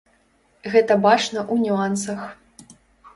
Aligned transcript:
Гэта 0.75 0.95
бачна 1.05 1.39
ў 1.41 1.55
нюансах. 1.67 2.21